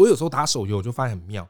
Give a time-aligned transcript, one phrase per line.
[0.00, 1.46] 我有时候打手游，我就发现很妙。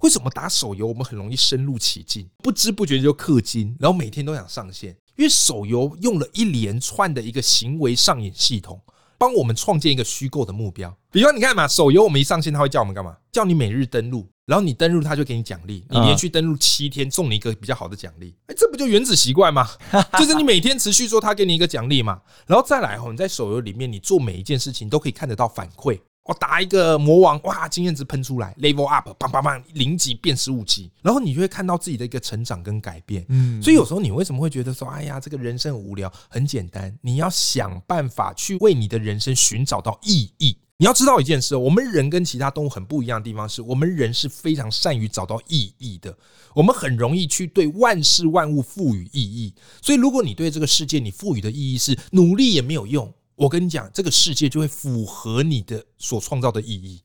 [0.00, 4.96] 为什么打手游我们很容易深入其境，不知不觉就氪金，然后每天都想上线？
[5.16, 8.80] 因为手游用了一连串的一个行为上瘾系统，
[9.16, 10.92] 帮我们创建一个虚构的目标。
[11.12, 13.16] 比方你看嘛，手游我们一上线，他会叫我们干嘛？
[13.30, 15.84] 叫你每日登录，然后你登录，他就给你奖励。
[15.88, 18.34] 你连续登录七天，送你一个比较好的奖励。
[18.48, 19.68] 哎，这不就原子习惯吗？
[20.18, 22.20] 就是你每天持续做，他给你一个奖励嘛。
[22.48, 26.00] 然后再来哦，你在手游里面，你做每一件事情都可以看得到反馈。
[26.24, 33.26] 我打一个魔王，哇，经验值喷出来，level up，砰砰砰，零级变十五级，然后你就会看到自己的一个成长跟改变。
[33.28, 36.12] 嗯，所以有时候你为什么会觉得说，哎呀，这个人生很无聊？
[36.28, 40.56] 很简单，你要想办法去为你的人生寻找到意义。
[40.76, 46.16] 你要知道一件事，我们人跟其他动物很不一样的地方是，我们人是非常善于找到意义的，
[46.54, 49.52] 我们很容易去对万事万物赋予意义。
[49.80, 53.12] 所以，如果你对这个世界你赋予的意义是努力也没有用。
[53.42, 57.02] 我跟你讲，这个世界就会符合你的所创造的意义。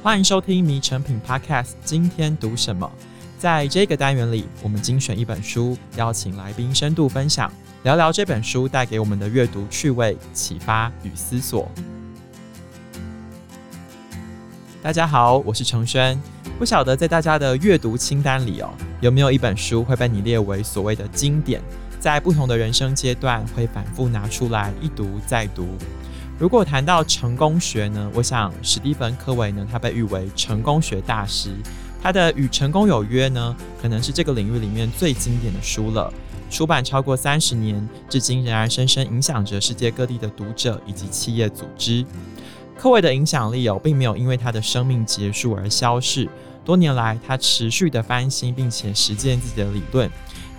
[0.00, 2.88] 欢迎收听《迷成品 Podcast》，今天读什么？
[3.36, 7.52] 在这个单元里，我们精选一本书，邀请来宾深度分享，
[7.82, 11.68] 聊聊这本书带给我们的阅读趣味、启发与思索。
[14.80, 16.16] 大家好，我是承轩。
[16.58, 18.68] 不晓得在大家的阅读清单里哦，
[19.00, 21.62] 有没有一本书会被你列为所谓的经典，
[22.00, 25.68] 在不同的人生阶段会反复拿出来一读再读？
[26.36, 31.50] 如果谈到成功学呢，我想史蒂芬·科维呢，他被誉为成功学大师，
[32.02, 36.12] 他的《与成功有约》呢，可能是这个领域里面最经典的书了，
[36.50, 42.04] 出版超过三十年，至今仍然深深影响着世界各地的读者以及企业组织。
[42.76, 46.28] 科维的影响力哦，并没有因为他的生命结束而消逝。
[46.68, 50.10] 多年来，他持续的翻新并且实践自己的理论，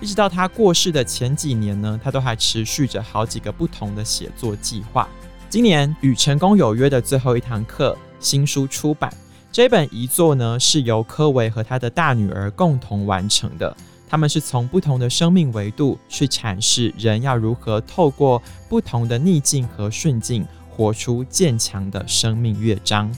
[0.02, 5.08] 一直到他过世的前几年呢，他都还持续着好几个不同的写作计划。
[5.52, 9.14] 今年《与成功有约》的最后一堂课新书出版，
[9.52, 13.78] 这本遗作呢是由柯维和他的大女儿共同完成的。
[14.10, 23.16] 他们是从不同的生命维度去阐释人要如何透过不同的逆境和顺境，活出坚强的生命乐章。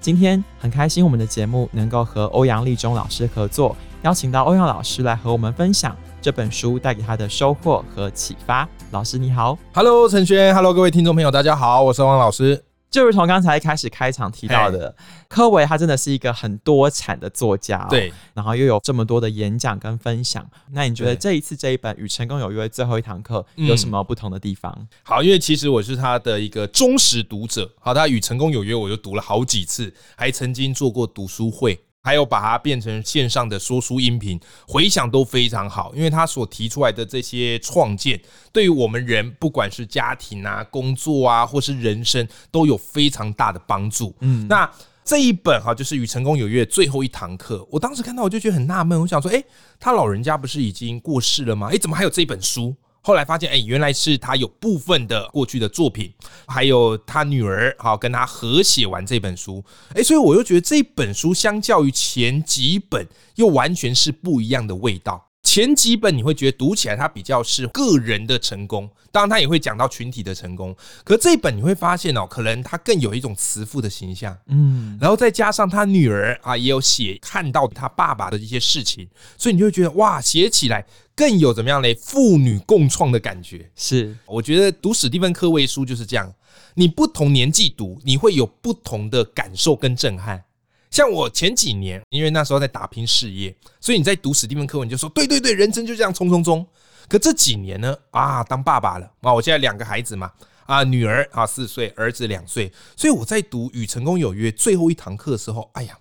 [0.00, 8.66] 今天很开心，我们的节目能够和欧阳立中老师合作，邀请到欧阳老师来和我们分享这本书带给他的收获和启发。
[8.92, 12.69] 老师你好，Hello 陈轩，Hello 各位听众朋友，大家好，我是欧阳老师。
[12.90, 14.94] 就如同刚才一开始开场提到的，
[15.28, 20.44] 柯维他真的是一个很多产的作家，哦，对，然后又有这么多的演讲跟分享。
[20.72, 24.74] 那你觉得这一次这一本《与成功有约》最后一堂课有什么不同的地方？
[24.78, 31.78] 嗯，好，因为其实我是他的一个忠实读者，好，他《与成功有约》我就读了好几次，还曾经做过读书会。
[32.02, 38.20] 还有把它变成线上的说书音频，回响都非常好，因为他所提出来的这些创建，
[38.52, 44.14] 对于我们人不管是家庭啊、工作啊，或是人生，都有非常大的帮助。
[44.20, 44.70] 嗯，那
[45.04, 49.44] 这一本哈，就是与成功有约最后一堂课，我当时看到我就觉得很纳闷，我想说，诶，
[49.78, 51.68] 他老人家不是已经过世了吗？
[51.68, 52.74] 诶，怎么还有这本书？
[53.02, 56.12] 后来发现，哎，原来是他有部分的过去的作品，
[56.46, 65.29] 还有他女儿好跟他合写完这本书，哎，所以我又觉得这本书相较于前几本又完全是不一样的味道。
[65.50, 70.76] 前几本你会觉得读起来它比较是个人的成功，当然他也会讲到群体的成功。
[71.02, 81.96] 可这一本你会发现哦，可能他更有一种慈父的形象，嗯，然后再加上他女儿啊也有写看到他爸爸的一些事情，所以你就会觉得哇，写起来更有怎么样嘞？
[81.96, 83.68] 父女共创的感觉。
[83.74, 86.32] 是，我觉得读史蒂芬·科维书就是这样，
[86.74, 90.44] 你不同年纪读，你会有不同的感受跟震撼。
[90.90, 96.66] 像我前几年，因为那时候在打拼事业，所以你在读史蒂芬·柯维，你就说对对对，人生就这样冲冲冲。
[97.08, 100.32] 可这几年呢，啊，当爸爸了啊，我现在两个孩子嘛，
[100.66, 105.96] 啊，女儿啊四岁，儿子两岁，所以我在读《与成功有约》最后一堂课的时候，哎呀，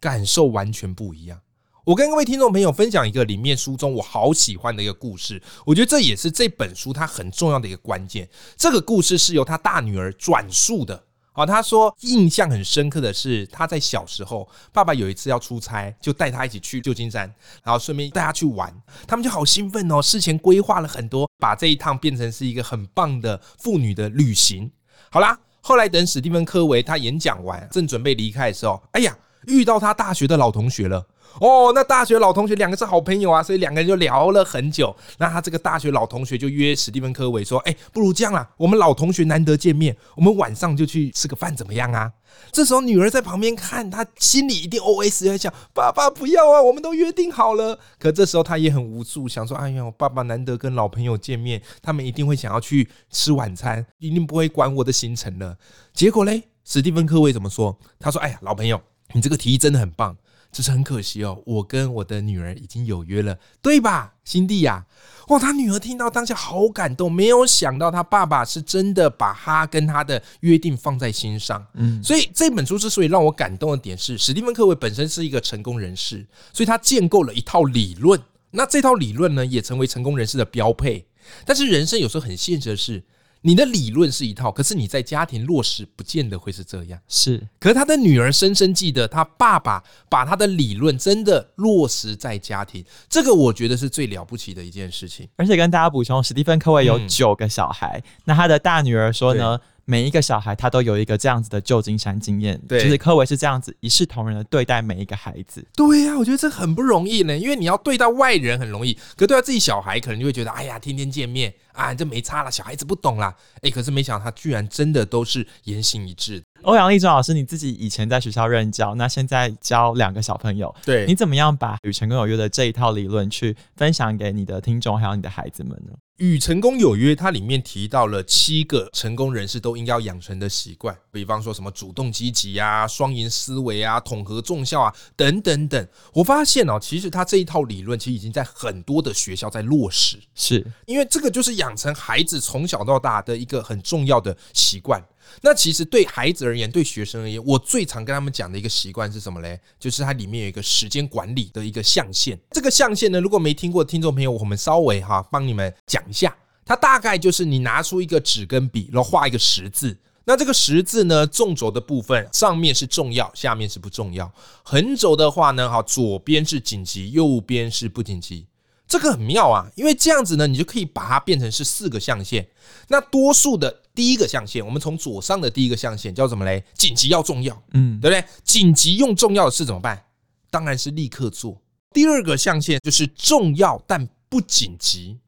[0.00, 1.40] 感受完全不一样。
[1.84, 8.28] 我跟各位听众朋友分享一个里面书中我好喜欢的一个故事，我觉得这也是这本书它很重要的一个关键。
[8.56, 11.07] 这个故事是由他大女儿转述的。
[11.38, 17.32] 哦，他说印象很深刻的是，他在小时候，爸爸有一次要出差，就带他一起去旧金山，
[17.62, 18.74] 然后顺便带他去玩，
[19.06, 24.68] 他们就好兴奋哦，事前规划了很多，把这一趟变成是一个很棒的妇女的旅行。
[25.10, 31.06] 好啦，后来等史蒂芬·科维他演讲完，正准备离开的时候，哎呀，遇到他大学的老同学了。
[31.40, 34.94] 哦，那大学老同学两个是好朋友啊，所以两个人就聊了很久。
[35.18, 42.12] 那他这个大学老同学就约史蒂芬·科维说：“哎，不如这样啦，我们老同学难得见面，我们晚上就去吃个饭，怎么样啊？”
[42.52, 55.56] 这时候女儿在旁边看，她心里一定 OS 在想：“爸爸不要啊，我们都约定好了。”可这时候她也很无助，想说：“哎呀，爸爸难得跟老朋友见面，他们一定会想要去吃晚餐，一定不会管我的行程了。”
[55.94, 57.76] 结果嘞，史蒂芬·科维怎么说？
[57.98, 58.80] 他说：“哎呀，老朋友，
[59.14, 60.16] 你这个提议真的很棒。”
[60.50, 64.86] 只是很可惜哦，我跟我的女儿已经有约了，对吧，辛蒂呀？
[65.28, 71.64] 哇，他女儿听到当下好感动，没有想到他爸爸是真的把他跟他的约定放在心上。
[71.74, 78.20] 嗯，所以这本书之所以让我感动的点是，史蒂芬·柯维本身是一个成功人士，所以他建构了一套理论。
[78.50, 81.06] 那这套理论呢，也成为成功人士的标配。
[81.44, 83.04] 但是人生有时候很现实的是。
[83.42, 86.98] 你的理论是一套，可是你在家庭落实不见得会是这样。
[87.08, 95.28] 是，可是他的女儿深深记得，他爸爸把他的理论真的落实在家庭，这个我觉得是最了不起的一件事情。
[95.36, 99.58] 而且跟大家补充，史蒂芬·科维有九个小孩，嗯、那他的大女儿说呢，
[99.90, 105.66] 每一个小孩他都有一个这样子的旧金山经验，对，就是柯维是这样子一视同仁的对待每一个孩子。
[105.74, 113.34] 对呀、啊，我觉得这很不容易呢，因为你要对待外人很容易，可对待自己小孩可能就会觉得，哎呀，天天见面啊，这没差了，小孩子不懂啦。
[113.62, 116.42] 哎，可是没想到他居然真的都是言行一致。
[116.64, 125.94] 欧阳立中老师，你自己以前在学校任教，那现在教两个小朋友，对，你怎么样把与成功有约的这一套理论去分享给你的听众还有你的孩子们呢？
[126.18, 135.88] 与成功有约，它里面提到了七个成功人士都应该要养成的习惯，比方说什么主动积极啊、双赢思维啊、统合重效啊等等等。
[136.12, 145.00] 我发现哦，其实他这一套理论其实已经在很多的学校在落实，是因为这个就是养成孩子从小到大的一个很重要的习惯。
[145.42, 149.58] 那其实对孩子而言，对学生而言，我最常跟他们讲的一个习惯是什么嘞？
[149.78, 152.38] 就是它里面有一个时间管理的一个象限。
[152.50, 156.36] 这个象限呢，如果没听过的听众朋友，我们稍微哈帮你们讲一下。
[156.64, 159.96] 它大概就是你拿出一个纸跟笔，然后画一个十字。
[160.24, 164.30] 那这个十字呢，纵轴的部分上面是重要，下面是不重要。
[164.62, 168.46] 横轴的话呢，哈，左边是紧急，右边是不紧急。
[168.86, 172.46] 这个很妙啊，因为这样子呢，你就可以把它变成是四个象限。
[172.88, 176.62] 那多数的第一个象限，我们从左上的第一个象限叫什么嘞？
[176.72, 178.24] 紧急要重要，嗯，对不对？
[178.44, 180.04] 紧急用重要的事怎么办？
[180.52, 181.60] 当然是立刻做。
[181.92, 185.18] 第二个象限就是重要但不紧急。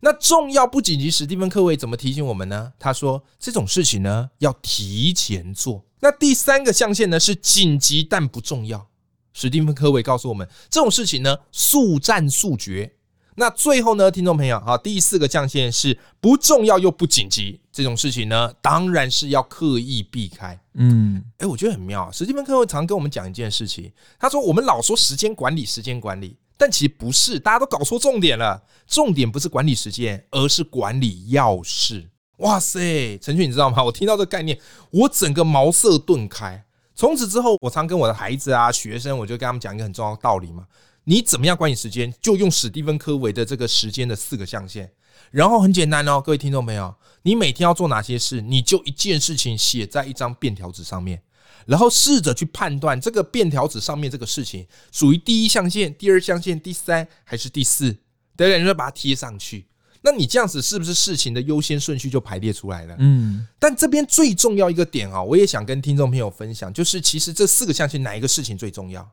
[0.00, 2.70] 那重要不紧急，史蒂芬·科维怎么提醒我们呢？
[2.78, 5.82] 他说这种事情呢要提前做。
[6.00, 8.90] 那第三个象限呢是紧急但不重要。
[9.32, 12.92] 史蒂芬·科维告诉我们这种事情呢速战速决。
[13.38, 20.58] 那最后呢，听众朋友，好，第四个象限是不重要又不紧急这种事情呢，当然是要刻意避开。
[20.74, 22.10] 嗯，哎，我觉得很妙。
[22.10, 28.60] 史蒂芬·科维常跟我们讲一件事情，他说我们老说时间管理，时间管理，但其实不是，大家都搞错重点了。
[28.88, 32.08] 重点不是管理时间，而是管理要事。
[32.38, 33.84] 哇塞，陈俊，你知道吗？
[33.84, 34.58] 我听到这个概念，
[34.90, 36.64] 我整个茅塞顿开。
[36.96, 40.66] 从此之后，我常跟我的孩子啊、学生，我就跟他们讲一个很重要的道理嘛。
[41.08, 42.12] 你怎么样管理时间？
[42.20, 44.92] 就用史蒂芬·科维的这个时间的四个象限，
[45.30, 48.42] 然后很简单哦，各位听众朋友，你每天要做哪些事？
[48.42, 51.22] 你就一件事情写在一张便条纸上面，
[51.64, 57.90] 然后试着去判断这个便条纸上面这个事情属于第一象限、第二象限、第三还是第四？
[58.36, 58.58] 对不对？
[58.58, 59.66] 你就把它贴上去。
[60.02, 62.94] 那你这样子是不是事情的优先顺序就排列出来了？
[62.98, 63.46] 嗯。
[63.58, 69.10] 但这边最重要一个点啊，我也想跟听众朋友分享，就是其实这四个象限哪一个事情最重要？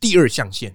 [0.00, 0.74] 第二象限。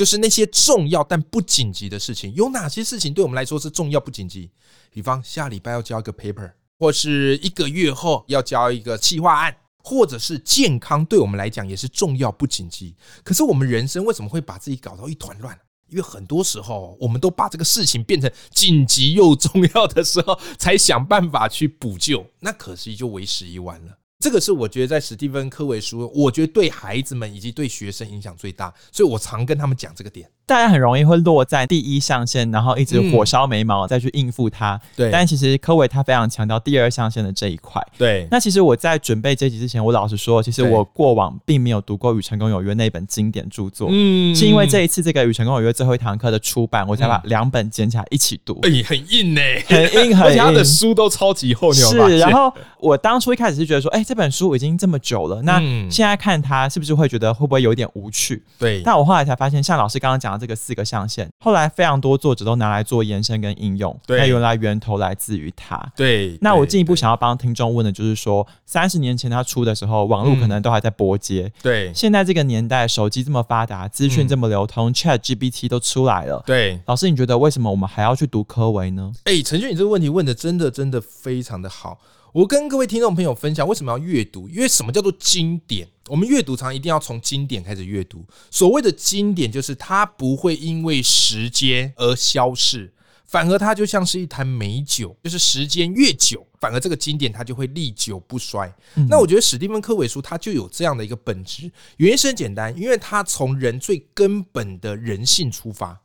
[0.00, 4.50] 就是那些重要但不紧急的事情，有哪些事情对我们来说是重要不紧急？
[4.90, 9.54] 比方下礼拜要交一个 paper，或是一个月后要交一个企划案，
[9.84, 12.96] 或者是健康，对我们来讲也是重要不紧急。
[13.22, 15.54] 可是我们人生为什么会把自己搞到一团乱？
[15.90, 23.98] 因为很多时候我们都把这个事情变成紧急又重要的时候，才想办法去补救，那可惜就为时已晚了。
[24.20, 30.30] 这个是我觉得在史蒂芬·科维书，我觉得对孩子们以及对学生影响最大，所以我常跟他们讲这个点。
[30.50, 34.80] 大家很容易会落在第一象限，然后一直火烧眉毛，再去应付它。
[34.94, 37.80] 对，但其实柯伟他非常强调第二象限的这一块。
[37.96, 43.88] 对，那其实我在准备这集之前，我老实说，其实我过往并没有读过《与成功有约》那本经典著作。
[43.90, 48.58] 嗯，是因为这一次这个《与成功有约》最后一堂课的出版，我才把两本捡起来一起读。
[48.62, 50.38] 哎，很硬呢，很硬， 很硬。
[50.38, 52.18] 他的书都超级厚，是。
[52.18, 54.04] 然后我当初一开始是觉得说，哎。
[54.10, 58.42] 这本书已经这么久了，那现在看它是不是会觉得会不会有点无趣？
[58.58, 58.82] 对。
[58.82, 63.96] 但我后来才发现，像老师刚刚讲的这个四个象限，后来非常多作者都拿来做延伸跟应用。
[64.06, 65.78] 对，那原来源头来自于它。
[65.94, 71.52] 对，那我进一步想要帮听众问的就是说，三十年前他出的时候，网络可能都还在拨接。
[71.62, 76.42] 对，现在这个年代，手机这么发达，资讯这么流通，嗯，ChatGPT 都出来了。
[76.46, 79.12] 对，老师，你觉得为什么我们还要去读科维呢？
[79.24, 81.98] 哎、欸，承轩，你这个问题问的真的真的非常的好。
[82.32, 84.48] 我跟各位听众朋友分享，为什么要阅读？
[84.48, 85.88] 因为什么叫做经典？
[86.06, 88.24] 我们阅读常一定要从经典开始阅读。
[88.52, 92.92] 所谓的经典，就是它不会因为时间而消逝，
[93.26, 98.72] 反而它就像是一坛美酒，就是时间越久，反而这个经典它就会历久不衰。
[98.94, 106.00] 嗯、那我觉得史蒂芬·科维书它就有这样的一个本质，原因是很简单，因为它从人最根本的人性出发。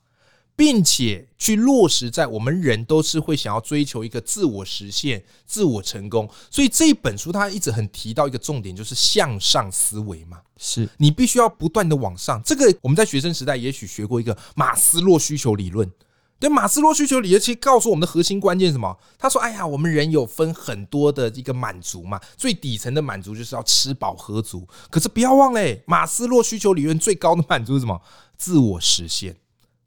[0.55, 10.39] 并且去落实在我们人都是会想要追求一个自我实现、自我成功，所以这一本书它一直很提到一个重点，就是向上思维嘛。
[10.57, 12.41] 是你必须要不断的往上。
[12.41, 15.91] 这个我们在学生时代也许学过一个马斯洛需求理论。
[16.39, 18.97] 对，马斯洛需求理论其实告诉我们的核心关键是什么？
[19.17, 24.65] 他说：“哎呀，我们人有分很多的一个满足嘛，最底层的满足就是要吃饱喝足。
[24.89, 28.01] 可是不要忘了，马斯洛需求理论最高的满足是什么？
[28.37, 29.35] 自我实现。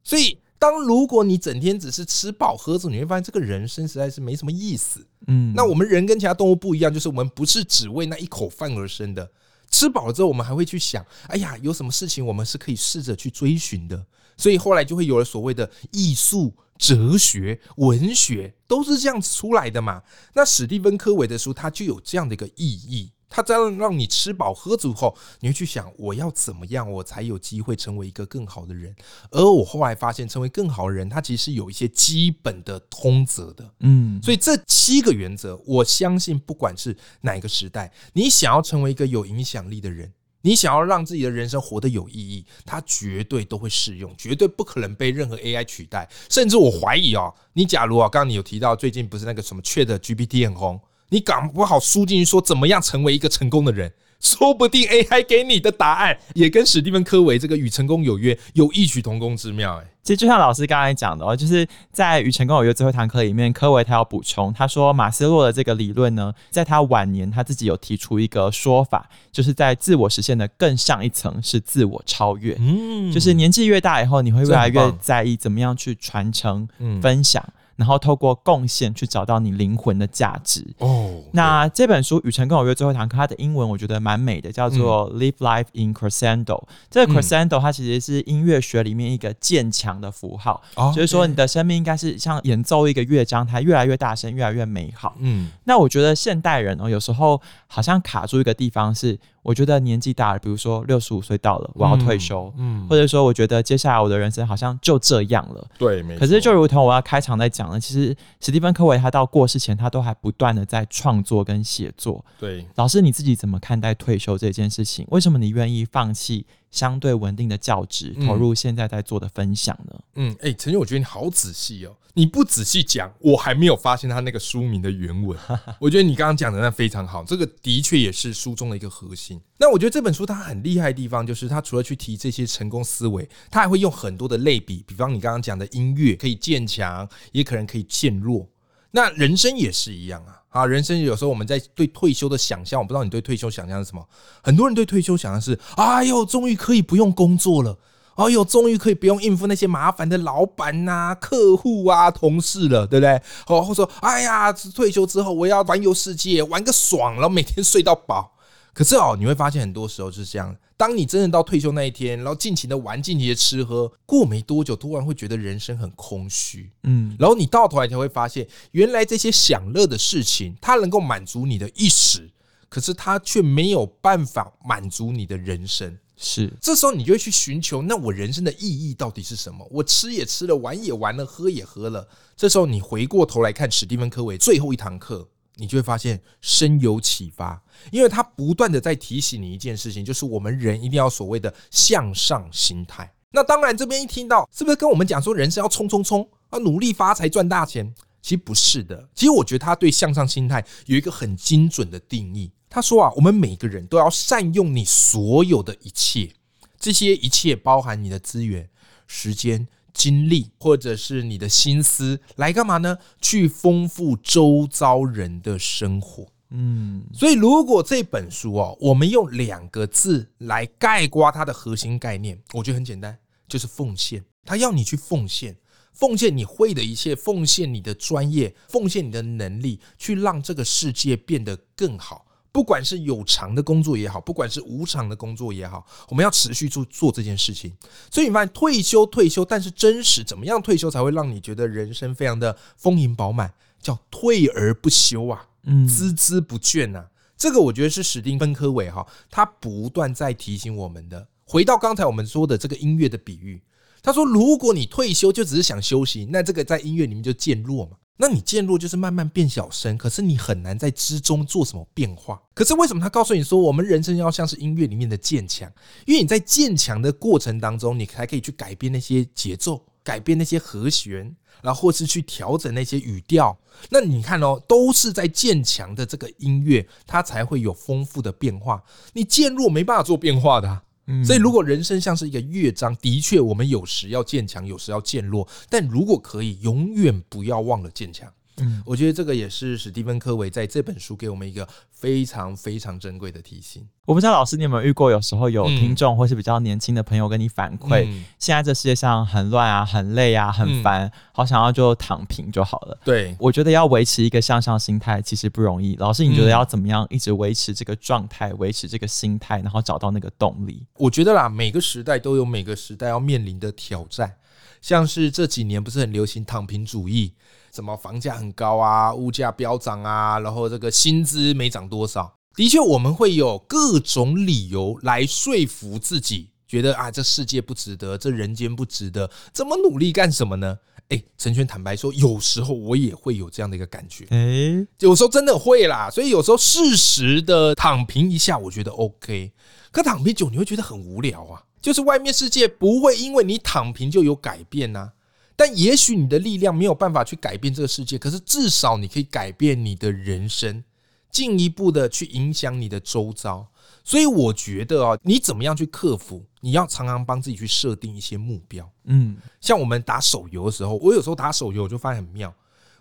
[0.04, 5.06] 所以。”当如果你整天只是吃饱喝足，你会发现这个人生实在是没什么意思。
[5.26, 9.30] 嗯，那我们人跟其他动物不一样，就是我们不是只为那一口饭而生的。
[9.70, 14.06] 吃饱了之后，我们还会去想，哎呀，有什么事情我们是可以试着去追寻的。
[14.36, 20.02] 所以后来就会有了所谓的艺术、哲学、文学，都是这样子出来的嘛。
[20.34, 23.10] 那史蒂芬·科维的书，它就有这样的一个意义。
[23.28, 28.94] 他这样让你吃饱喝足后，你会去想我要怎么样，我才有机会成为一个更好的人。
[29.30, 33.70] 而我后来发现，成为更好的人，他其实是有一些基本的通则的。
[33.80, 46.08] 嗯，所以这七个原则，我相信不管是哪一个时代，你想要成为一个有影响力的人，你想要让自己的人生活得有意义，它绝对都会适用，绝对不可能被任何 AI 取代。
[46.30, 50.80] 甚至我怀疑哦，你假如啊，刚刚你有提到最近不是那个什么 ChatGPT 很红。
[51.10, 59.78] 你搞不好输进去说怎么样成为一个成功的人，说不定 AI 给你的答案也跟史蒂芬·科维这个与成功有约有异曲同工之妙。
[59.78, 72.56] 哎，其实就像老师刚才讲的哦，就是在与成功有约最后一堂课里面，科维他要补充，他说马斯洛的这个理论呢，在他晚年他自己有提出一个说法，就是在自我实现的更上一层是自我超越。
[72.58, 76.68] 嗯，就是年纪越大以后，你会越来越在意怎么样去传承、
[77.00, 77.42] 分享。
[77.78, 81.22] 然后透过贡献去找到你灵魂的价值哦。
[81.30, 86.64] 那这本书《与成功有约》最后一堂课，它的英文我觉得蛮美的，叫做 “Live Life in Crescendo”。
[86.90, 90.60] 这个 Crescendo 它其实是音乐学里面一个渐强的符号，
[90.92, 95.14] 就是说你的生命应该是像演奏一个乐章，它越来越大声，越来越美好。
[95.20, 99.18] 嗯，那我觉得现代人哦，有时候好像卡住一个地方是。
[99.40, 106.20] 我觉得年纪大了，比如说六十五岁到了，我要退休，嗯，嗯，或者说我觉得接下来我的人生好像就这样了，对，没错。
[106.20, 112.22] 可是就如同我要开场在讲的，其实史蒂芬·科维他到过世前，他都还不断的在创作跟写作。
[112.38, 115.06] 对，老师你自己怎么看待退休这件事情？
[115.08, 120.00] 为什么你愿意放弃相对稳定的教职，投入现在在做的分享呢？
[120.16, 121.96] 嗯，哎、欸，承轩，我觉得你好仔细哦。
[122.14, 125.38] 你不仔细讲，我还没有发现他那个书名的原文。
[125.78, 129.40] 我觉得你刚刚讲的那非常好，这个的确也是书中的一个核心。
[129.58, 138.48] 那我觉得这本书它很厉害的地方，就是它除了去提这些成功思维，它还会用很多的类比，比方你刚刚讲的音乐可以渐强，也可能可以渐弱。
[138.90, 144.04] 那人生也是一样啊，啊，人生有时候我们在对退休的想象，我不知道你对退休想象是什么？
[144.42, 147.78] 很多人对退休想象是，哎呦，终于可以不用工作了。
[148.16, 153.22] 哦哟，终于可以不用应付那些麻烦的老板呐、客户啊、同事了，对不对？
[153.46, 158.32] 哦，或说，哎呀，退休之后我要环游世界，玩个爽，然后每天睡到饱。
[158.74, 160.56] 可是哦，你会发现很多时候就是这样。
[160.78, 166.70] 当你真正到退休那一天，然后尽情的玩、尽情的吃喝，过没多久，突然会觉得人生很空虚。
[166.84, 172.30] 嗯，然后你到头来才会发现，原来这些享乐的事情，它能够满足你的一时，
[172.68, 175.98] 可是它却没有办法满足你的人生。
[176.16, 179.66] 是，这时候你就会去寻求，那我人生的意义到底是什么？
[179.72, 182.08] 我吃也吃了，玩也玩了，喝也喝了。
[182.36, 187.62] 这时候你回过头来看史蒂芬·科维最后一堂课，你就会发现深有启发，
[187.92, 193.12] 因为他不断的在提醒你一件事情，就是我们人一定要所谓的向上心态。
[193.32, 197.94] 那当然，这边一听到，是不是跟我们讲说人生要冲冲冲啊，努力发财赚大钱？
[198.22, 199.08] 其实不是的。
[199.14, 202.50] 其实我觉得他对向上心态有一个很精准的定义。
[202.70, 206.32] 他说啊，我们每个人都要善用你所有的一切，
[206.78, 208.68] 这些一切包含你的资源、
[209.06, 212.98] 时间、精力，或者是你的心思，来干嘛呢？
[213.20, 216.26] 去丰富周遭人的生活。
[216.50, 224.24] 嗯，所以如果这本书哦，我们用两个字来概括它的核心概念，我觉得很简单，就是奉献。
[224.44, 225.54] 他要你去奉献，
[225.92, 232.24] 奉献你会的一切，奉献你的专业，奉献你的能力，去让这个世界变得更好。
[232.50, 237.72] 不管是有偿的工作也好，不管是无偿的工作也好，我们要持续做做这件事情。
[238.10, 243.52] 所以你发现退休退休，但是真实怎么样退休才会让你觉得人生非常的丰盈饱满？
[243.80, 247.08] 叫退而不休啊，嗯，孜孜不倦啊。
[247.36, 251.28] 这个我觉得是史蒂芬科维哈，他不断在提醒我们的。
[251.44, 253.62] 回到刚才我们说的这个音乐的比喻，
[254.02, 257.96] 他说：如果你退休就只是想休息，那这个在音乐里面就渐弱嘛。
[258.20, 262.42] 那你渐弱就是慢慢变小声，可是你很难在之中做什么变化。
[262.52, 265.72] 可是为什么他告诉你说，我们人生要像是音乐里面的渐强？
[266.04, 273.56] 因为你在渐强的过程当中，你才可以去改变那些节奏，改变那些和弦，然后或是去调整那些语调。
[273.90, 278.82] 那你看哦，都是在渐强的这个音乐，它才会有丰富的变化。
[279.12, 280.82] 你渐弱没办法做变化的。
[281.24, 285.48] 所以，如果人生像是一个乐章，的确，我们有时要渐强，有时要渐弱。
[285.70, 288.30] 但如果可以，永远不要忘了渐强。
[288.60, 293.86] 嗯，我觉得这个也是史蒂芬·科维在这本书给我们一个非常非常珍贵的提醒。
[294.04, 302.98] 我不知道老师你有没有遇过，有时候有听众或是比较年轻的朋友跟你反馈，嗯、现在这世界上很乱啊，很累啊，很烦，嗯、好想要就躺平就好了。
[303.04, 305.94] 对，我觉得要维持一个向上心态其实不容易。
[305.96, 310.86] 老师，你觉得要怎么样一直维持这个状态，维持这个心态，然后找到那个动力？
[310.94, 314.36] 我觉得啦，每个时代都有每个时代要面临的挑战，
[314.80, 317.34] 像是这几年不是很流行躺平主义。
[317.78, 322.34] 什么房价很高啊，物价飙涨啊，然后这个薪资没涨多少。
[322.56, 330.76] 的确，我们会有各种理由来说服自己，觉得啊，这世界不值得，这人间不值得，怎么努力干什么呢？
[331.10, 336.10] 哎，陈轩坦白说，有时候我也会有这样的一个感觉，哎，有时候真的会啦。
[336.10, 339.52] 所以有时候适时的躺平一下，我觉得 OK。
[339.92, 341.62] 可躺平久，你会觉得很无聊啊。
[341.80, 345.12] 就是外面世界不会因为你躺平就有改变呐。
[345.58, 350.84] 但也许你的力量没有办法去改变这个世界，可是至少你可以改变你的人生，
[351.32, 353.66] 进一步的去影响你的周遭。
[354.04, 356.44] 所以我觉得啊，你怎么样去克服？
[356.60, 358.88] 你要常常帮自己去设定一些目标。
[359.06, 362.54] 嗯，像我们打手游的时候，我有时候打手游我就发现很妙，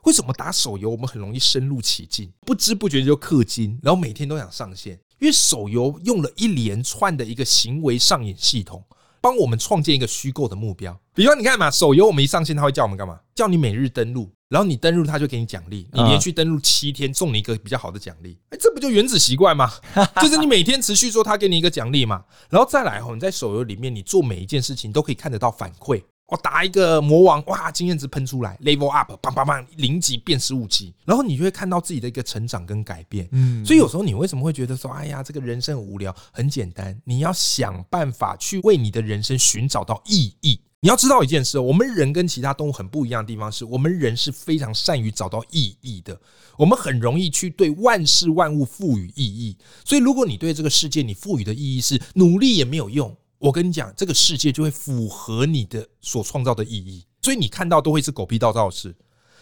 [0.05, 8.83] 为什么打手游我们很容易深入其境，不知不觉就氪金，然后每天都想上线，因为手游用了一连串的一个行为上瘾系统。
[9.27, 13.19] 帮我们创建一个虚构的目标，比方你看嘛，手游我们一上线，他会叫我们干嘛？
[13.36, 18.39] 叫你每日登录，然后你登录，他就给你奖励，你连续登录七天，送你一个比较好的奖励。
[18.51, 19.69] 哎，这不就原子习惯吗？
[20.24, 22.24] 就是你每天持续做，他给你一个奖励嘛。
[22.50, 26.01] 然后再来哦，你在手游里面，你做每一件事情都可以看得到反馈。
[26.27, 33.27] 我打一个魔王，哇，经验值喷出来，level up，棒棒棒，零级变十五级，然后你就会看到自己的一个成长跟改变。
[33.31, 36.13] 嗯，所以有时候你为什么会觉得说，哎呀，这个人生很无聊？
[36.33, 40.59] 很简单，你要想办法去为你的人生寻找到意义。
[40.81, 46.20] 你要知道一件事，我们人跟其他动物很不一样的地方是，我们人是非常善于找到意义的，
[46.57, 49.57] 我们很容易去对万事万物赋予意义。
[49.85, 53.16] 所以，如果你对这个世界你赋予的意义是努力也没有用。
[53.39, 58.95] 我跟你讲，这个世界就会符合你的所创造的意义，所以你看到都会是狗屁倒灶的事。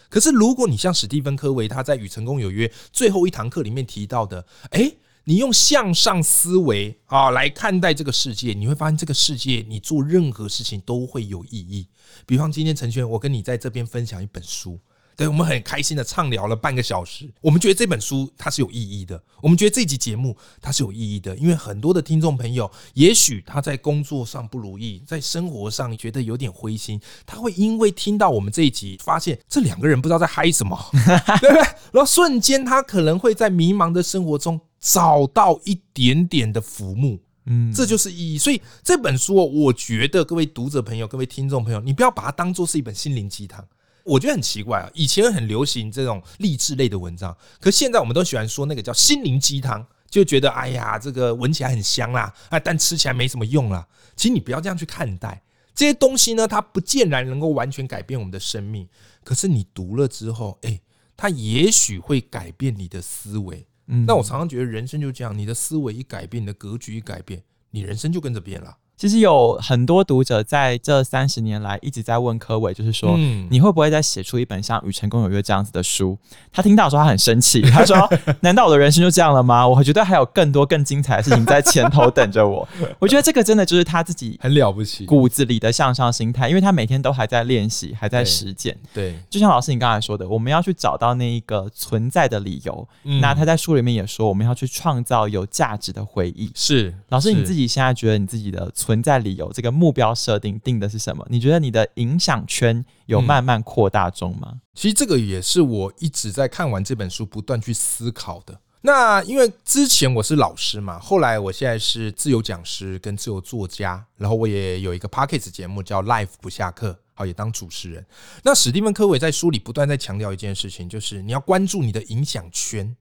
[0.08, 11.88] 可是如果你像史蒂芬·柯维他在《与成功有约》最后一堂课里面提到的，诶，你用向上思维啊来看待这个世界，你会发现这个世界你做任何事情都会有意义。
[12.24, 14.78] 比方今天陈轩，我跟你在这边分享一本书。
[15.16, 17.26] 对，我们很开心的畅聊了半个小时。
[17.40, 30.78] 我们觉得这本书它是有意义的，我们觉得这集节目它是有意义的，因为很多的听众朋友，也许他在工作上不如意，在生活上觉得有点灰心，他会因为听到我们这一集，发现这两个人不知道在嗨什么，
[31.40, 31.62] 对不对？
[31.92, 38.36] 然后瞬间他可能会在迷茫的生活中找到一点点的浮木，嗯，这就是意义。
[38.36, 43.66] 所以这本书，我觉得各位读者朋友、各位听众朋友，你不要把它当做是一本心灵鸡汤。
[44.06, 53.86] 我觉得很奇怪啊，以前很流行这种励志类的文章，可现在我们都喜欢说那个叫心灵鸡汤，就觉得哎呀，这个闻起来很香啦，啊，但吃起来没什么用啦。
[54.14, 55.42] 其实你不要这样去看待
[55.74, 58.88] 这些东西呢，它不见然能够完全改变我们的生命，
[59.24, 60.80] 可是你读了之后，哎，
[61.16, 63.66] 它也许会改变你的思维。
[63.88, 68.76] 嗯，那我常常觉得人生就这样，你的思维一改变，你的格局一改变，你人生就跟着变了。
[68.96, 76.16] 其实有很多读者在这三十年来一直在问柯伟，就是说，嗯你会不会再写出一本像《与成功有约》这样子的书？
[76.50, 77.96] 他听到说他很生气， 他说
[78.40, 79.68] ：“难道我的人生就这样了吗？
[79.68, 82.66] 我觉得还有更多更精彩的事情在前头等着我。
[82.98, 88.74] ”我觉得这个真的就是他自己很了不起，骨子里的向上心态，因为他每天都还在练习，还在实践。
[88.94, 92.88] 对，就像老师你刚才说的，我们要去找到那一个存在的理由。
[93.20, 96.50] 那他在书里面也说，我们要去创造有价值的回忆。
[96.54, 101.26] 是，老师你自己现在觉得你自己的存在理由，这个目标设定定的是什么？
[101.28, 104.50] 你觉得你的影响圈有慢慢扩大中吗？
[104.52, 108.60] 嗯，其实这个也是我一直在看完这本书不断去思考的。
[108.82, 118.06] 那因为之前我是老师嘛，后来我现在是自由讲师跟自由作家，然后我也有一个 Podcast 节目叫 Life 不下课，好，也当主持人。
[118.44, 122.94] 那史蒂芬·科维在书里不断在强调一件事情，就是你要关注你的影响圈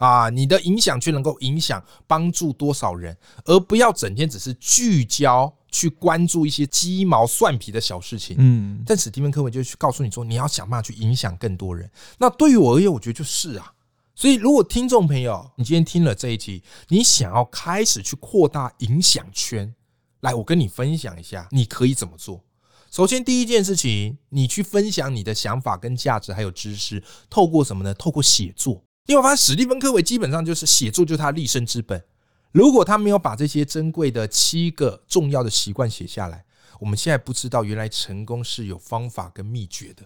[0.00, 8.34] 啊，你的影响却能够影响帮助多少人，而不要整天只是聚焦去关注一些鸡毛蒜皮的小事情。
[8.38, 11.90] 嗯，但史蒂芬·科维就去告诉你说，你要想办法去影响更多人。
[12.18, 13.74] 那对于我而言，我觉得就是啊。
[14.14, 19.74] 所以，如果听众朋友，你今天听了这一集，你想要开始去扩大影响圈，
[20.20, 22.42] 来，我跟你分享一下，你可以怎么做。
[22.90, 27.94] 首先，第一件事情，你去分享你的想法跟价值，还有知识，透过什么呢？
[27.94, 28.82] 透过写作。
[29.06, 32.04] 因为我发现史蒂芬·科维基本上就是写作，就是他立身之本。
[32.52, 36.44] 如果他没有把这些珍贵的七个重要的习惯写下来，
[36.78, 40.04] 我们现在不知道原来成功是有方法跟秘诀的。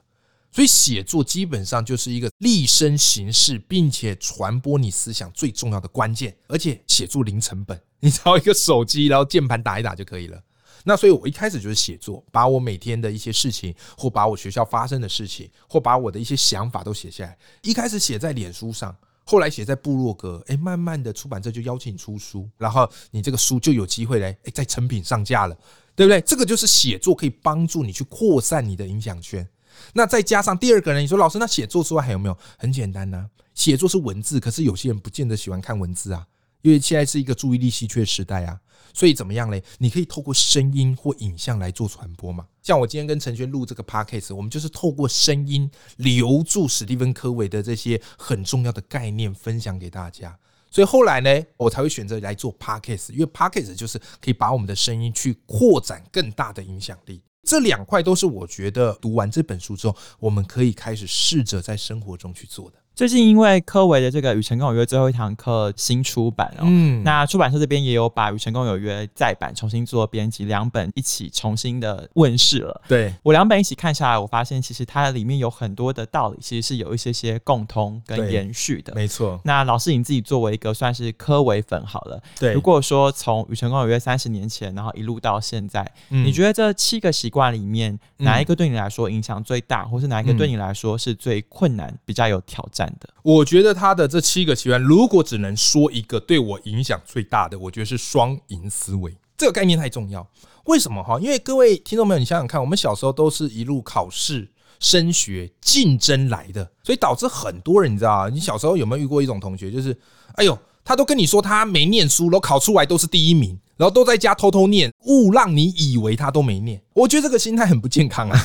[0.52, 6.36] 所以写作基本上就是一个立身行事，并且传播你思想最重要的关键。
[6.46, 10.40] 而且写作零成本，你只要一个手机，然后键盘打一打就可以了。
[10.84, 17.36] 那所以我一开始就是写作，把我每天的一些事情，或把我学校发生的事情，或把我的一些想法都写下来。
[17.62, 18.94] 一开始写在脸书上，
[19.24, 25.56] 后来写在部落格，哎，慢慢的出版社就邀请出书，然后你这个书就有机会来，哎，在成品上架了，
[25.96, 26.20] 对不对？
[26.20, 29.48] 这个就是写作可以帮助你去扩散你的影响圈。
[29.94, 32.38] 那再加上第二个人，你说老师，那写作之外还有没有？
[32.58, 36.26] 很简单呐，写作是文字，可是有些人不见得喜欢看文字啊，
[36.64, 38.58] 因为现在是一个注意力稀缺时代啊，
[38.94, 39.62] 所以怎么样嘞？
[39.76, 42.46] 你可以透过声音或影像来做传播嘛。
[42.62, 50.38] 像我今天跟陈轩录这个 podcast，我们就是透过声音留住史蒂芬·科维的这些很重要的概念，分享给大家。
[50.70, 57.20] 所以后来呢，我才会选择来做 podcast，因为 podcast 就是可以把我们的声音去扩展更大的影响力。
[57.46, 62.78] 这两块都是我觉得读完这本书之后，我们可以开始试着在生活中去做的。
[62.94, 72.80] 最近因为柯维的这个《与成功有约》最后一堂课新出版哦，嗯，那出版社这边也有把《与成功有约》再版重新做编辑，两本一起重新的问世了。
[72.86, 78.94] 对，我两本一起看下来，我发现其实它里面有很多的道理，其实是有一些些共通跟延续的。
[78.94, 79.40] 没错。
[79.42, 82.52] 那老师你自己作为一个算是柯维粉好了，对。
[82.52, 92.83] 如果说从《与成功有约》三十年前，然后一路到现在，嗯，你觉得这七个习惯里面哪一个对你来说影响最大，或是哪一个对你来说是最困难、比较有挑战
[93.22, 99.16] 我觉得他的这七个习惯，如果只能说一个对我影响最大的，我觉得是双赢思维。
[99.36, 100.26] 这个概念太重要。
[100.66, 101.18] 为什么哈？
[101.20, 104.48] 因为各位听众朋友，你想想看，我们小时候都是一路考试、
[104.80, 108.28] 升学、竞争来的，所以导致很多人，你知道啊？
[108.28, 109.94] 你小时候有没有遇过一种同学，就是
[110.36, 116.80] 哎呦，他都跟你说他没念书，然后考出来都是第一名，然后都在家偷偷念，误让你以为他都没念。
[116.92, 118.38] 我觉得这个心态很不健康啊，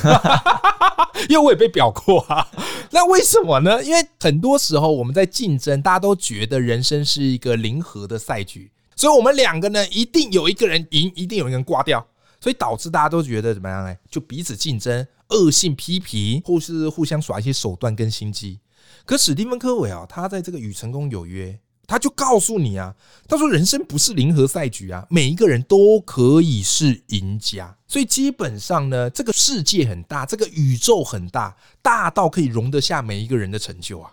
[1.28, 2.46] 因为我也被表过啊。
[2.90, 3.82] 那为什么呢？
[3.84, 12.04] 因为很多时候我们在竞争，大家都觉得人生是一个零和的赛局，所以我们两个呢，一定有一个人赢，一定有一个人挂掉，
[12.40, 13.94] 所以导致大家都觉得怎么样呢？
[14.10, 18.58] 就彼此竞争、恶性批评，或是互相耍一些手段跟心机。
[19.06, 21.46] 可史蒂芬·科维啊，他在这个《与成功有约》。
[21.90, 22.94] 他就告诉你啊，
[23.26, 27.76] 他说人生不是零和赛局啊，每一个人都可以是赢家。
[27.88, 34.12] 所以基本上呢，这个世界很大，这个宇宙很大，大到可以容得下每一个人的成就啊。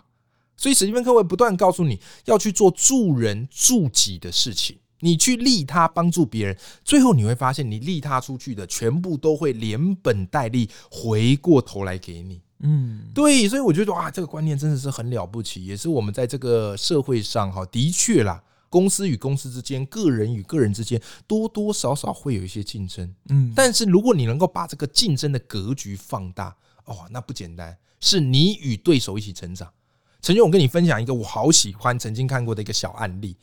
[0.56, 12.40] 所以史蒂芬·柯维不断告诉你要去做助人助己的事情，你去利他帮助别人，最后你会发现，你利他出去的全部都会连本带利回过头来给你。
[12.60, 23.14] 嗯，对，所以我觉得哇，这个观念真的是很了不起，也是我们在这个社会上哈，的确啦，公司与公司之间，个人与个人之间，多多少少会有一些竞争。
[23.28, 29.72] 嗯，但是如果你能够把这个竞争的格局放大，哦，那不简单，是你与对手一起成长。
[30.20, 33.36] 曾经我跟你分享一个我好喜欢、曾经看过的一个小案例，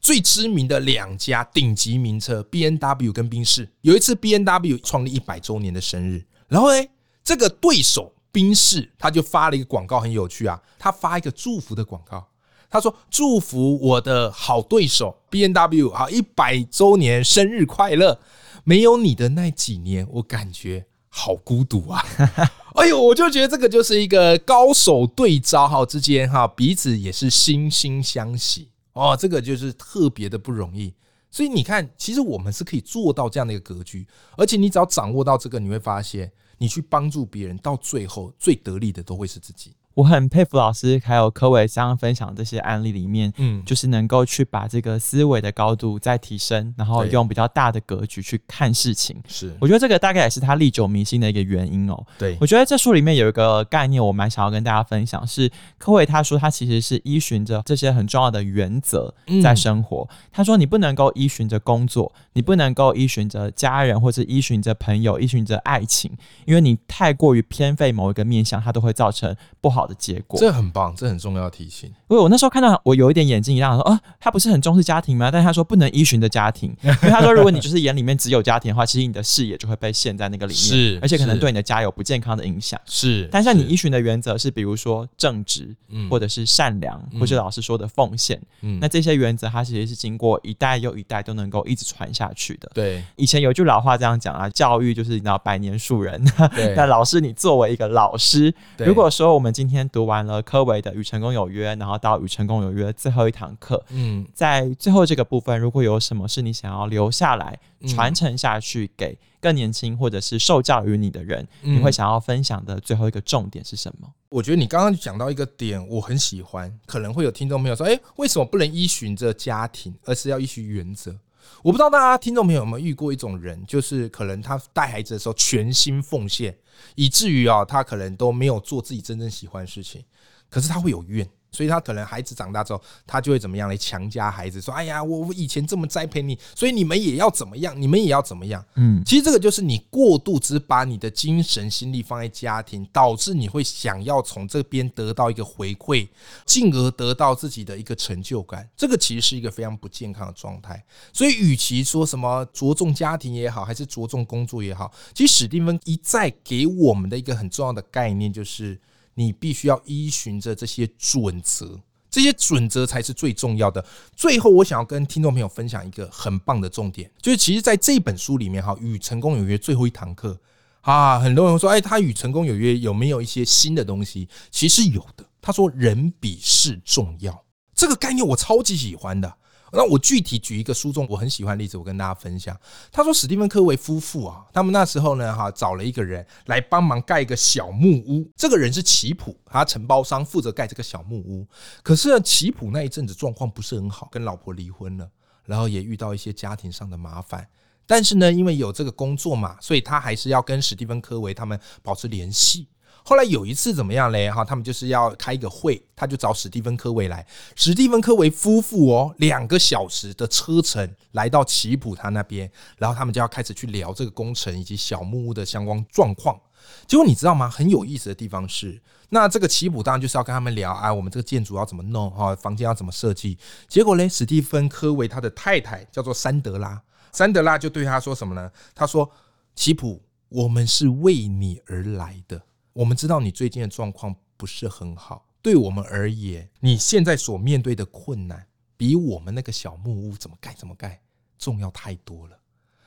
[0.00, 6.88] 最知名的两家顶级名车 B N W 跟宾士，有一次 B N W 创立一百周年的生日，然后呢，
[7.24, 8.14] 这个对手。
[8.32, 10.60] 宾士他就发了一个广告，很有趣啊。
[10.78, 12.28] 他发一个祝福的广告，
[12.70, 18.20] 他说：“祝福我的好对手 B N W 啊，一百周年生日快乐！
[18.64, 22.04] 没有你的那几年，我感觉好孤独啊。
[22.76, 30.94] ”哎呦，我就觉得这个就是一个高手对招哈，之间哈彼此也是惺惺相惜哦，这个就是特别的不容易。
[31.32, 36.30] 所以你看，其实我们是可以做到这样的一个格局，而且你只要掌握到这个，你会发现。
[36.60, 39.74] 你去帮助别人，到最后最得利的都会是自己。
[39.94, 49.20] 我很佩服老师还有柯伟刚刚分享这些案例里面，嗯，就是能够去把这个思维的高度再提升，然后用比较大的格局去看事情。
[49.26, 52.06] 是，我觉得这个大概也是他历久弥新的一个原因哦。
[52.16, 60.06] 对，我觉得这书里面有一个概念，我蛮想要跟大家分享，是柯伟他说他其实是依循着这些很重要的原则在生活。
[60.08, 69.79] 嗯、他说你不能够依循着工作，你不能够依循着家人，或者依循着朋友，依循着爱情，因为你太过于偏废某一个面向，它都会造成不好。
[69.80, 71.88] 好的结果，这很棒，这很重要的提醒。
[72.08, 82.78] 因为我那时候看到，我有一点眼睛一亮，说：“啊，他不是很重视家庭吗？”但是他说不能依循的家庭，因为他说，如果你就是眼里面只有家庭的话，其实你的视野就会被陷在那个里面，是，而且可能对你的家有不健康的影响。
[82.84, 92.70] 是，但像你依循的原则是，比如说正直，嗯，或者是善良，嗯、或者老师说的奉献，嗯，那这些原则它其实是经过一代又一代都能够一直传下去的。
[92.74, 96.20] 对，以前有句老话这样讲啊，教育就是你知道百年树人。
[96.56, 100.42] 对， 那老师，你作为一个老师，如果说我们今天读完了。
[100.42, 114.08] 柯维的《与成功有约》，然后到《与成功有约》最后一堂课，嗯，在最后这个部分，如果有什么是你想要留下来传承下去给更年轻或者是受教于你的人，嗯，你会想要分享的最后一个重点是什么？
[114.28, 121.16] 我觉得你刚刚讲到一个点，我很喜欢，可能会有听众朋友说：“诶，为什么不能依循着家庭，而是要依循原则？”
[121.62, 126.56] 我不知道大家听众朋友有没有遇过一种人，就是可能他带孩子的时候全心奉献，
[126.94, 130.04] 以至于啊，他可能都没有做自己真正喜欢的事情。
[130.48, 146.08] 可是他会有怨，所以他可能孩子长大之后，他就会怎么样来强加孩子说：“哎呀，我我以前这么栽培你，所以你们也要怎么样，你们也要怎么样。”嗯，其实这个就是你过度只把你的精神心力放在家庭，导致你会想要从这边得到一个回馈，
[146.46, 148.68] 进而得到自己的一个成就感。
[148.76, 150.84] 这个其实是一个非常不健康的状态。
[151.12, 158.80] 所以，与其说什么着重家庭也好，还是着重工作也好，其实史蒂芬一再给我们的一个很重要的概念就是。
[159.14, 163.84] 你必须要依循着这些准则，这些准则才是最重要的。
[164.16, 170.38] 最后，我想要跟听众朋友分享一个很棒的重点，就是其实在这本书里面，哈，与成功有约最后一堂课
[170.80, 174.28] 啊，很多人说，哎，他与成功有约有没有一些新的东西？
[174.50, 175.24] 其实有的。
[175.42, 177.44] 他说，人比事重要，
[177.74, 179.36] 这个概念我超级喜欢的。
[179.72, 182.58] 那我具体举一个书中我很喜欢例子，我跟大家分享。
[182.90, 188.30] 他说，史蒂芬科维夫妇啊，他们那时候呢，哈，找了一个人来帮忙盖一个小木屋。
[188.36, 191.46] 这个人是奇普，他承包商负责盖这个小木屋。
[191.82, 195.08] 可是呢，奇普那一阵子状况不是很好，跟老婆离婚了，
[195.44, 197.46] 然后也遇到一些家庭上的麻烦。
[197.86, 202.68] 但是呢，因为有这个工作嘛，所以他还是要跟史蒂芬科维他们保持联系。
[203.02, 204.30] 后来有一次怎么样嘞？
[204.30, 207.26] 哈，他们就是要开一个会，他就找史蒂芬科维来。
[207.56, 216.38] 史蒂芬科维夫妇哦，两个小时的车程来到奇普他那边，然后他们就要开始去聊这个工程以及小木屋的相关状况。
[216.86, 217.48] 结果你知道吗？
[217.48, 223.36] 很有意思的地方是，那这个奇普当然就是要跟他们聊啊，我们这个建筑要怎么弄哈，房间要怎么设计。
[223.66, 226.80] 结果嘞，史蒂芬科维他的太太叫做珊德拉，
[227.12, 228.50] 珊德拉就对他说什么呢？
[228.74, 229.10] 他说
[229.56, 232.40] ：“奇普，我们是为你而来的。”
[232.72, 241.00] 我们知道你最近的状况不是很好，对我们而言，你现在所面对的困难比我们那个小木屋怎么盖怎么盖
[241.38, 242.38] 重要太多了。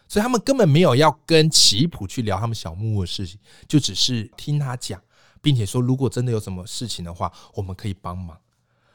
[0.07, 5.01] 所以他们根本没有要跟奇普去聊他们小木屋的事情，就只是听他讲，
[5.41, 8.37] 并且说如果真的有什么事情的话，我们可以帮忙。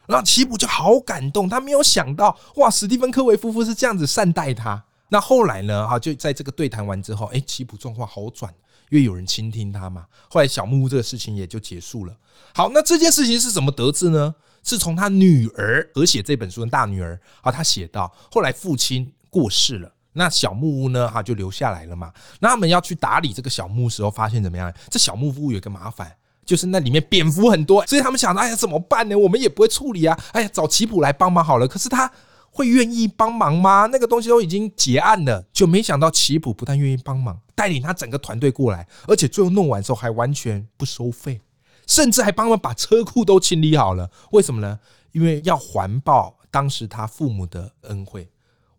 [0.07, 4.83] 然后奇普就好感动，他没有想到哇，史蒂芬科维夫妇是这样子善待他。
[5.11, 5.89] 那后来呢？
[5.89, 8.55] 哈，就在这个对谈完之后，哎，奇普状况好转。
[8.91, 12.17] 因为有人倾听他嘛，后来小木屋这个事情也就结束了。
[12.55, 14.35] 好，那这件事情是怎么得知呢？
[14.65, 22.13] 是从他女儿而写这本书的大女儿啊，他写到后来父亲过世了，那小木屋呢，哈就留下来了嘛。
[22.41, 24.73] 那他们要去打理这个小木屋时候，发现怎么样？
[24.91, 29.17] 这小木屋有一个麻烦，就是那里面蝙蝠很多，所以他们想到，哎呀，怎么办呢？
[29.17, 31.69] 我们也不会处理啊，哎呀，找奇普来帮忙好了。
[31.69, 32.11] 可是他。
[32.59, 33.87] 会愿意帮忙吗？
[33.87, 41.41] 那个东西都已经结案了，就没想到奇普不但愿意帮忙，带领他整个团队过来，而且最后弄完之后还完全不收费，
[41.87, 44.11] 甚至还帮他把车库都清理好了。
[44.33, 44.81] 为什么呢？
[45.13, 48.29] 因为要环抱当时他父母的恩惠。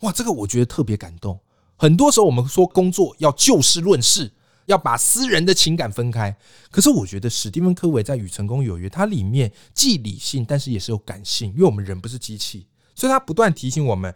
[0.01, 1.39] 哇，这个我觉得特别感动。
[1.77, 4.33] 很多时候我们说工作要就事论事，
[4.65, 6.35] 要把私人的情感分开。
[6.69, 12.67] 可是我觉得史蒂芬科维在《与成功有约》，它里面既理性，但是也是有感性，因为我们人不是机器。
[12.99, 14.13] 所以他不断提醒我们，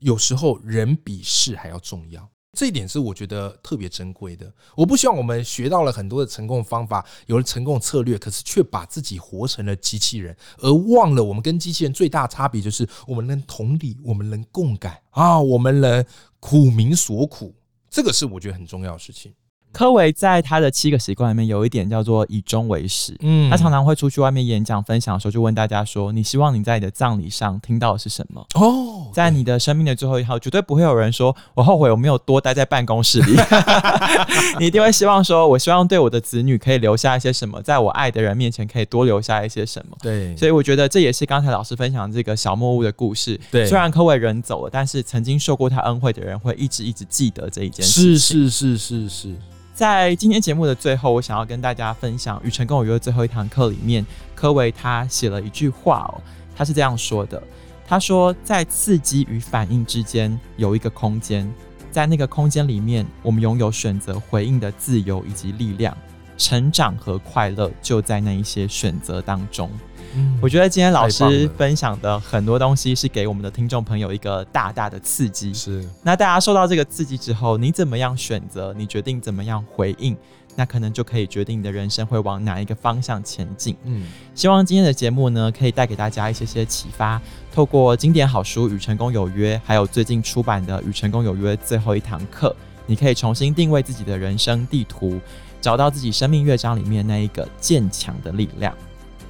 [0.00, 4.52] 有时候人比事还要重要，这一点是我觉得特别珍贵的。
[4.74, 16.04] 我不希望我们学到了很多的成功方法，有了成功的策略，可是却把自己活成了机器人，而忘了我们跟机器人最大差别就是我们能同理，我们能共感啊，我们能
[16.40, 17.54] 苦民所苦，
[17.88, 19.32] 这个是我觉得很重要的事情。
[19.74, 23.14] 柯维在他的七个习惯里面有一点叫做以终为始。
[23.20, 33.34] 嗯，他常常会出去外面演讲分享的时候，就问大家说：“你希望你在你的葬礼上听到的是什么？”哦，在你的生命的最后一号，绝对不会有人说：“我后悔我没有多待在办公室里。”
[34.60, 43.40] 你一定会希望说：“我希望对我的子女可以留下一些什么，在我爱的人面前可以多留下一些什么。”对，所以我觉得这也是刚才老师分享这个小木屋的故事。
[43.50, 48.18] 对，虽然柯维人走了，但是曾经受过他恩惠的人会一直一直记得这一件事情。
[48.18, 49.34] 是是是是是。
[49.74, 56.22] 在今天节目的最后，我想要跟大家分享《雨辰跟我约》最后一堂课里面，柯维他写了一句话哦，
[56.54, 57.42] 他是这样说的：
[57.84, 61.52] 他说，在刺激与反应之间有一个空间，
[61.90, 65.96] 在那个空间里面，我们拥有选择回应的自由以及力量，
[66.36, 69.70] 成长和快乐就在那一些选择当中。
[70.16, 75.52] 嗯，我觉得今天老师分享的很多东西是给我们的听众朋友一个大大的刺激。
[75.52, 78.72] 是，那大家受到这个刺激之后，你怎么样选择？
[78.76, 80.16] 你决定怎么样回应？
[80.56, 83.76] 那可能就可以决定你的人生会往哪一个方向前进。
[83.82, 87.20] 嗯，希望今天的节目呢，可以带给大家一些些启发。
[87.52, 92.54] 透过经典好书《与成功有约》，还有最近出版的《与成功有约》最后一堂课，
[92.86, 95.20] 你可以重新定位自己的人生地图，
[95.64, 98.76] 找到自己生命乐章里面那一个坚强的力量。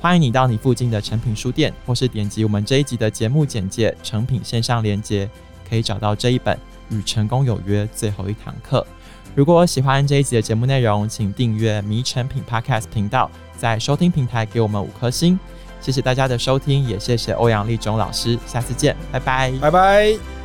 [0.01, 5.31] 欢迎你到你附近的成品书店，或是点击我们这一集的节目简介成品线上连接，
[5.71, 6.57] 可以找到这一本
[6.89, 8.85] 《与成功有约》最后一堂课。
[9.37, 15.39] 如果喜欢这一集的节目内容，请订阅迷成品 Podcast 频道，在收听平台给我们五颗星。
[15.81, 20.44] 谢谢大家的收听，也谢谢欧阳立中老师，下次见，拜拜，拜拜。